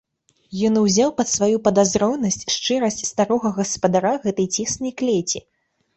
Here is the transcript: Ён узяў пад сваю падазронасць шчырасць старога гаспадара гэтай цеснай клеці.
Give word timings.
Ён 0.67 0.79
узяў 0.83 1.11
пад 1.19 1.27
сваю 1.33 1.57
падазронасць 1.67 2.39
шчырасць 2.55 2.99
старога 3.11 3.53
гаспадара 3.61 4.13
гэтай 4.25 4.47
цеснай 4.69 4.91
клеці. 5.03 5.39